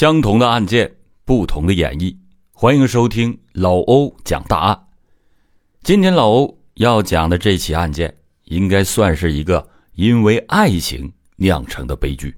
[0.00, 2.16] 相同的案件，不同的演绎。
[2.52, 4.86] 欢迎收听老欧讲大案。
[5.82, 12.34] 今天老欧要讲的这起案件，应该算是一个因为爱情酿成的悲剧。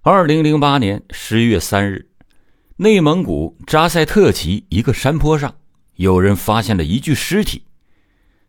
[0.00, 2.08] 二零零八年十一月三日，
[2.76, 5.56] 内蒙古扎赛特旗一个山坡上，
[5.96, 7.66] 有人发现了一具尸体。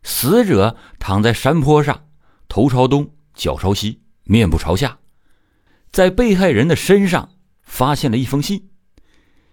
[0.02, 2.06] 死者躺在山坡上，
[2.48, 5.00] 头朝东，脚朝西，面部朝下。
[5.94, 8.68] 在被害人的身上发现了一封信，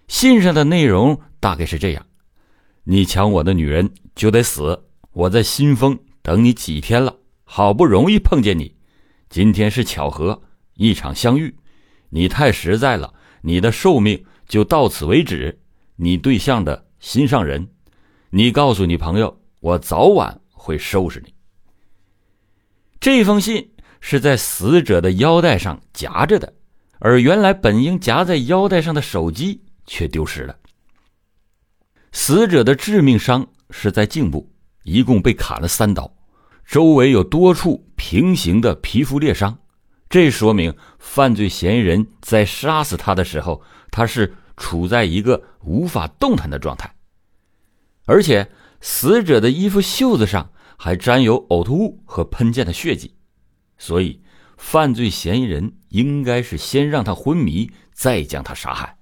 [0.08, 2.04] 信上的内容大概是这样
[2.82, 8.74] ：“你抢我的女人就得死，我在新丰等你几天了，好不容易碰见你，
[9.30, 10.42] 今天是巧合，
[10.74, 11.54] 一场相遇。
[12.08, 15.60] 你太实在了，你的寿命就到此为止。
[15.94, 17.68] 你对象的心上人，
[18.30, 21.32] 你告诉你朋友，我早晚会收拾你。”
[22.98, 23.71] 这封信。
[24.04, 26.52] 是在死者的腰带上夹着的，
[26.98, 30.56] 而原来本应夹在腰带上的手机却丢失了。
[32.10, 36.12] 死者的致命伤是在颈部，一共被砍了三刀，
[36.66, 39.56] 周围有多处平行的皮肤裂伤，
[40.10, 46.92] 这说明犯罪嫌疑人在杀死他的时候，他是处在一个无法动弹的状态，
[48.04, 53.14] 而且死者的衣服袖子上还沾有呕吐物和喷溅的血迹。
[53.82, 54.20] 所以，
[54.56, 58.98] 犯罪嫌疑人应该是先让他昏迷，再将他杀害。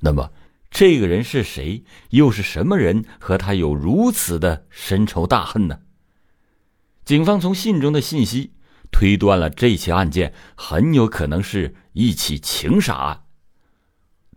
[0.00, 0.30] 那么，
[0.70, 1.84] 这个人是谁？
[2.10, 5.78] 又是什么人和他有如此的深仇大恨呢？
[7.06, 8.52] 警方从信中的信息
[8.92, 13.22] 推断了这起案件很有可能是一起情杀案。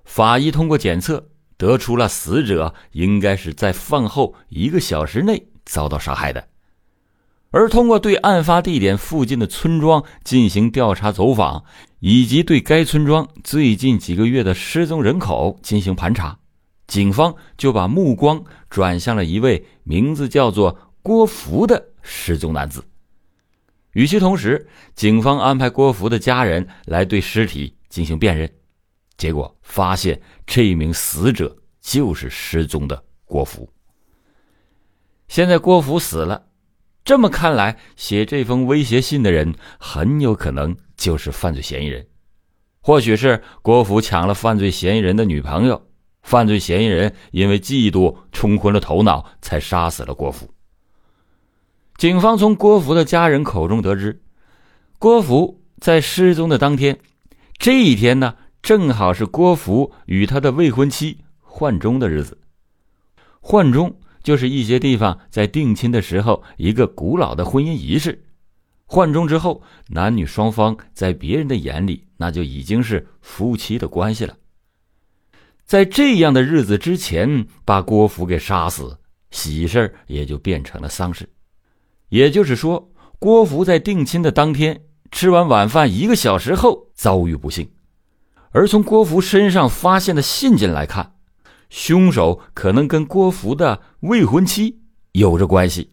[0.06, 6.48] 法医通过检测得出了死者应该是在饭后一个小时内遭到杀害的。
[7.50, 11.64] 而通过对案发地点附近的村庄进行调查走访，
[12.00, 16.38] 以及对该村庄最近几个月的失踪人口进行盘查，
[16.88, 22.84] 警方就把目光转向了一位名字叫做郭福的失踪男子。
[23.94, 28.52] 与其同时，警方安排郭福的家人来对尸体进行辨认，
[29.18, 33.68] 结果发现这名死者就是失踪的郭福。
[35.30, 36.44] 现在郭福死了。
[37.08, 42.06] 这么看来，写这封威胁信的人很有可能就是犯罪嫌疑人，
[42.82, 45.88] 或许是郭福抢了犯罪嫌疑人的女朋友，
[46.22, 50.50] 犯罪嫌疑人因为嫉妒冲昏了头脑，才杀死了郭福。
[51.96, 54.22] 警方从郭福的家人口中得知，
[55.00, 57.00] 郭福在失踪的当天，
[57.58, 62.38] 这一天呢，正好是郭福与他的未婚妻焕中的日子，
[63.40, 63.98] 焕中。
[64.28, 68.26] 就是一些地方在定亲的时候，一个古老的婚姻仪式。
[68.86, 74.36] 换钟之后，男女双方在别人的眼里，那就已经是夫妻的关系了。
[75.66, 78.98] 在这样的日子之前，把郭福给杀死，
[79.32, 81.30] 喜事也就变成了丧事。
[82.10, 87.72] 也就是说，郭福在定亲的当天吃完晚饭一个小时后遭遇不幸。
[88.52, 91.14] 而从郭福身上发现的信件来看。
[91.70, 94.80] 凶手可能跟郭福的未婚妻
[95.12, 95.92] 有着关系。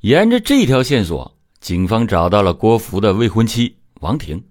[0.00, 4.42] 沿着这条线索，警方找到了郭福的未婚妻王婷。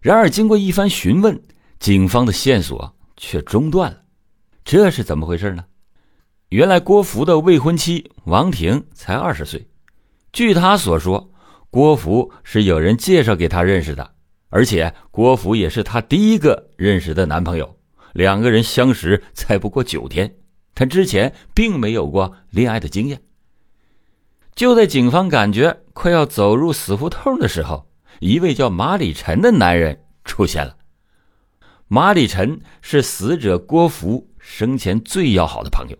[0.00, 1.38] 然而，经过一番询问，
[1.78, 4.02] 警方的线索却中断了。
[4.64, 5.64] 这是怎么回事呢？
[6.48, 9.68] 原来，郭福的未婚妻王婷才二十岁。
[10.32, 11.30] 据他所说，
[11.70, 14.14] 郭福是有人介绍给他认识的，
[14.48, 17.75] 而且郭福也是他第一个认识的男朋友。
[18.16, 20.36] 两个人相识才不过九天，
[20.74, 23.20] 他之前并没有过恋爱的经验。
[24.54, 27.86] 就在警方感觉快要走入死胡同的时候，
[28.20, 30.78] 一位叫马里臣的男人出现了。
[31.88, 35.98] 马里臣是死者郭福生前最要好的朋友。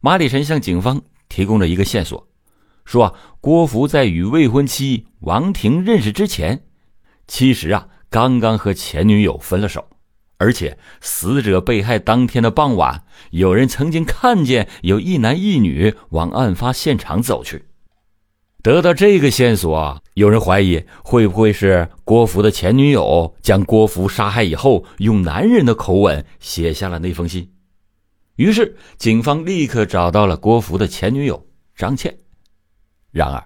[0.00, 2.28] 马里臣向警方提供了一个线索，
[2.84, 6.64] 说郭福在与未婚妻王婷认识之前，
[7.26, 9.88] 其实啊刚刚和前女友分了手。
[10.40, 17.66] 而且，死者被害当天的傍晚，有人曾经看见有一男一女往案发现场走去。
[18.62, 27.52] 得到这个线索，有人怀疑会不会是郭福的前女友将郭福杀害以后，用男人的口吻写下了那封信。
[28.36, 31.46] 于是，警方立刻找到了郭福的前女友
[31.76, 32.16] 张倩。
[33.10, 33.44] 然而，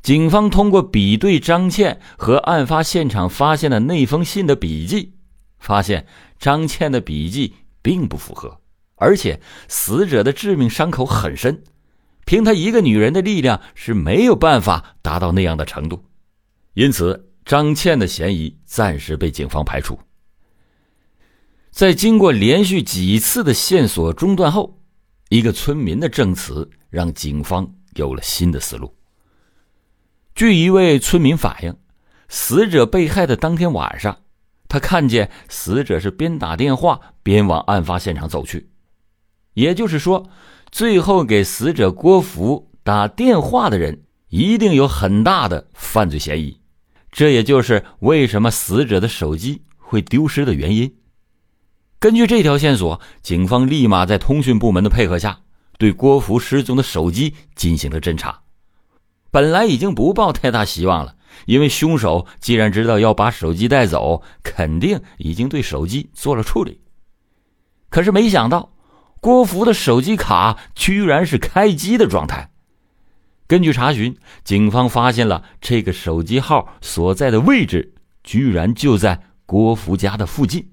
[0.00, 5.14] 警方通过比对张倩和案发现场发现的那封信的笔迹。
[5.58, 6.06] 发现
[6.38, 8.60] 张倩的笔迹并不符合，
[8.96, 11.62] 而且死者的致命伤口很深，
[12.24, 16.04] 凭她一个女人的力量是没有办法达到那样的程度，
[16.74, 19.98] 因此张倩的嫌疑暂时被警方排除。
[21.70, 24.80] 在经过连续几次的线索中断后，
[25.28, 28.94] 一个村民的证词让警方有了新的思路。
[30.34, 31.76] 据一位村民反映，
[32.28, 34.18] 死者被害的当天晚上，
[34.68, 38.68] 他看见死者是边打电话边往案发现场走去，
[39.54, 40.28] 也就是说，
[40.70, 46.60] 最后给死者郭福打电话的人一定有很大的犯罪嫌疑。
[47.10, 50.94] 这也就是为什么死者的手机会丢失的原因。
[51.98, 55.40] 根据这条线索，警方立马在通讯部门的配合下，
[55.78, 58.42] 对郭福失踪的手机进行了侦查。
[59.30, 66.80] 本来已经不抱太大希望了，因为凶手既然知道要把手机带走，肯定已经对手机做了处理。
[67.90, 68.72] 可是没想到，
[69.20, 72.50] 郭福的手机卡居然是开机的状态。
[73.46, 77.94] 根据查询，警方发现了这个手机号所在的位置，
[78.24, 80.72] 居然就在郭福家的附近。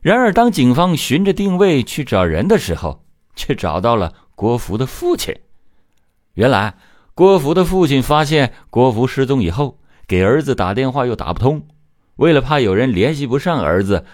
[0.00, 3.04] 然而，当警方循着定位去找人的时候，
[3.36, 5.34] 却找到了郭福的父亲。
[6.34, 6.74] 原来，
[7.14, 9.78] 郭福的父亲发现郭福失踪以后，
[10.08, 11.64] 给儿子打电话又打不通，
[12.16, 14.04] 为了怕有人联系不上儿子，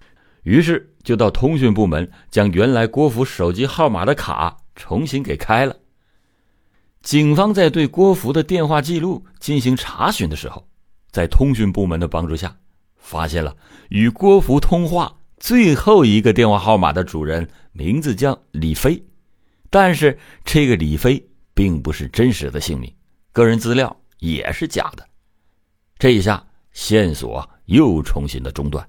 [0.43, 5.75] 于是就到通讯部门将原来郭福手机号码的卡重新给开了。
[7.01, 10.69] 警方在对郭福的电话记录进行查询的时候，
[11.11, 12.55] 在通讯部门的帮助下，
[12.99, 13.57] 发现了
[13.89, 15.17] 与郭福通话。
[15.39, 19.03] 最后一个电话号码的主人名字叫李飞，
[19.71, 21.30] 但是这个李飞
[21.61, 22.91] 并不是真实的姓名，
[23.33, 25.07] 个人资料也是假的。
[25.99, 26.43] 这一下
[26.73, 28.89] 线索又重新的中断。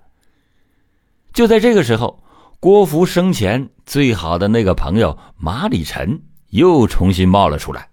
[1.33, 2.23] 就在这个时候，
[2.61, 7.89] 郭福生前最好的那个朋友马礼臣又重新冒了出来。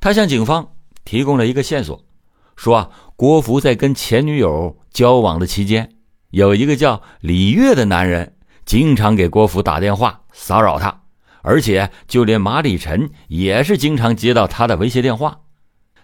[0.00, 0.74] 他向警方
[1.04, 2.04] 提供了一个线索，
[2.56, 5.94] 说啊，郭福在跟前女友交往的期间。
[6.30, 8.36] 有一个叫李月的男人，
[8.66, 11.03] 经常给郭福打电话骚扰他，
[11.44, 15.42] 而且就连马礼臣也是经常接到他的威胁电话。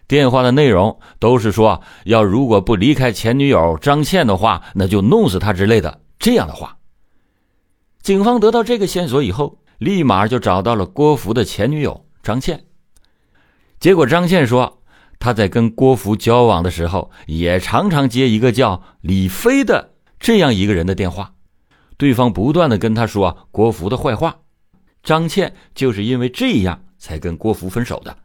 [0.06, 6.76] 电话的内容都是说要如果不离开前女友张倩的话，那就弄死他之类的这样的话。
[8.02, 12.64] 警方得到这个线索以后，立马就找到了郭福的前女友张倩。
[13.78, 14.82] 结果张倩说，
[15.18, 19.94] 她在跟郭福交往的时候，也常常接一个叫李飞的。
[20.18, 21.32] 这样一个人的电话，
[21.96, 24.36] 对方不断的跟他说郭福的坏话，
[25.02, 28.16] 张倩就是因为这样才跟郭福分手的。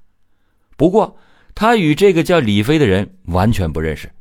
[0.78, 1.18] 不过，
[1.54, 4.12] 他与这个叫李飞的人完全不认识。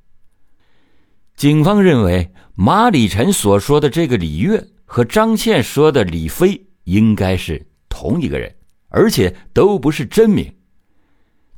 [1.37, 8.55] 警方认为马礼臣所说的这个李月和张倩说的李飞应该是同一个人，
[8.89, 10.55] 而且都不是真名。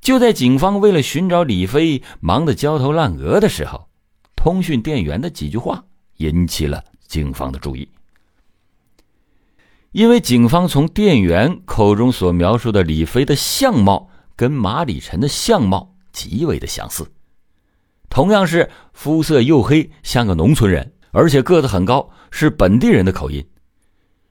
[0.01, 3.89] 就在警方为了寻找李飞忙得焦头烂额的时候，
[4.35, 5.85] 通讯店员的几句话。
[6.19, 7.87] 引起了警方的注意，
[9.97, 17.11] 因为警方从店员口中所描述的李飞的相貌跟马礼臣的相貌极为的相似，
[18.11, 23.43] 同样是肤色黝黑，像个农村人，而且个子很高，是本地人的口音。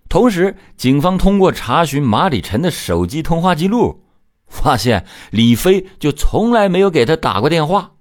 [0.07, 4.03] 同时，警方通过查询马礼臣的手机通话记录，
[4.45, 7.93] 发现李飞就从来没有给他打过电话，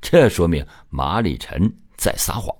[0.00, 2.52] 这说明马礼臣在撒谎。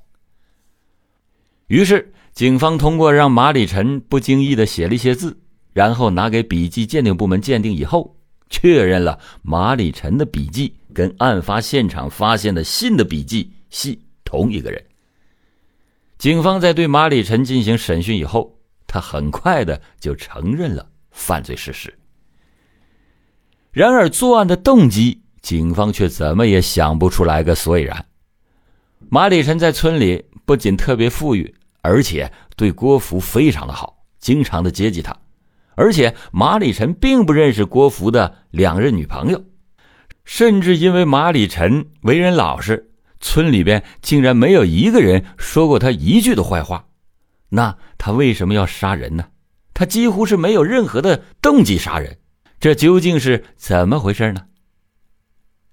[1.67, 5.38] 于是，警方通过让马里臣不经意的写了一些字，
[5.72, 8.17] 然后拿给笔迹鉴定部门鉴定以后，
[8.50, 14.84] 确认了马里臣的笔迹跟案发现场发现的信的笔迹系同一个人。
[16.19, 21.94] 警方在对马里臣进行审讯以后，他很快的就承认了犯罪事实。
[23.70, 28.06] 然而，作案的动机，警方却怎么也想不出来个所以然。
[29.08, 30.24] 马里臣在村里。
[30.46, 35.14] 不仅特别富裕，而且对郭福非常的好，经常的接济他。
[35.74, 39.44] 而且马礼臣并不认识郭福的两任女朋友，
[40.24, 46.86] 甚至因为马礼臣为人老实，村里边竟然没有一个人说过他一句的坏话。
[47.50, 49.26] 那他为什么要杀人呢？
[49.74, 52.17] 他几乎是没有任何的动机杀人，
[52.58, 54.41] 这究竟是怎么回事呢？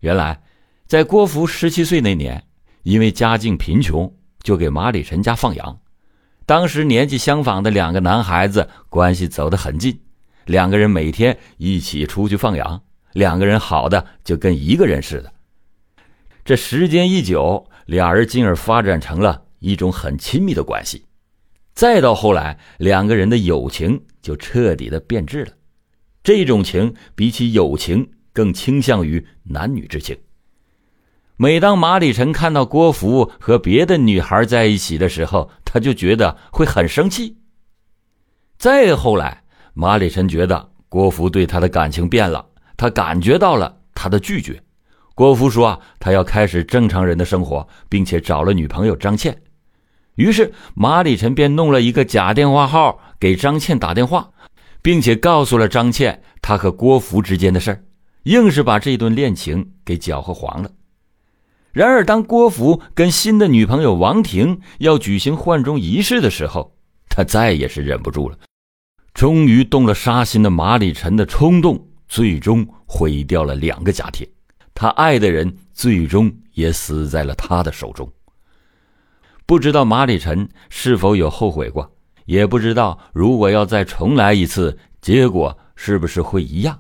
[0.02, 0.44] 原来，
[0.88, 2.44] 在郭福十七岁那年，
[2.84, 4.14] 因为家境贫穷。
[4.44, 5.81] 就给马礼臣家放羊，
[6.46, 10.00] 当时年纪相仿的两个男孩子关系走得很近，
[10.46, 12.82] 两个人每天一起出去放羊，
[13.14, 15.32] 两个人好的就跟一个人似的。
[16.44, 21.06] 这时间一久，俩人进而发展成了一种很亲密的关系。
[21.74, 25.54] 再到后来，两个人的友情就彻底的变质了。
[26.24, 30.18] 这种情比起友情更倾向于男女之情。
[31.42, 37.36] 每当马里臣看到郭福和别的女孩在一起的时候，他就觉得会很生气。
[38.60, 39.42] 再后来，
[39.74, 42.46] 马里臣觉得郭福对他的感情变了，
[42.78, 44.62] 他感觉到了他的拒绝。
[45.16, 49.36] 郭福说：“啊，他要开始正常人的生活，并且找了女朋友张倩。”
[50.14, 54.30] 于是马里臣便弄了一个假电话号给张倩打电话，
[54.84, 57.84] 并且告诉了张倩他和郭福之间的事儿，
[58.26, 60.70] 硬是把这段恋情给搅和黄了。
[61.74, 66.76] 然而，当郭福跟新的女朋友王婷要举行换装仪式的时候，
[67.08, 68.38] 他再也是忍不住了，
[69.14, 74.28] 终于动了杀心的马礼臣的冲动，最终毁掉了两个家庭，
[74.74, 78.12] 他爱的人最终也死在了他的手中。
[79.46, 81.90] 不知道马礼臣是否有后悔过，
[82.26, 86.78] 也不知道如果要再重来一次，结果是不是会一样。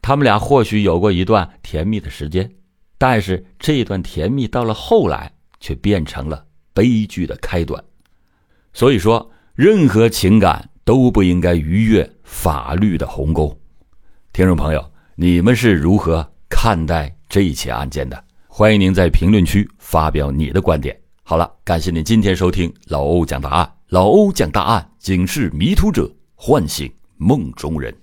[0.00, 2.50] 他们俩或许有过一段甜蜜的时间，
[2.98, 7.82] 但是这段甜蜜到了后来却变成了悲剧的开端。
[8.72, 13.58] 所以说，任何情感都不应该逾越法律的鸿沟。
[14.32, 18.22] 听众朋友，你们是如何看待这一起案件的？
[18.46, 20.98] 欢迎您在评论区发表你的观点。
[21.22, 23.72] 好了，感谢您今天收听老欧讲大案。
[23.88, 27.94] 老欧讲大案，警示迷途者，唤醒梦中人。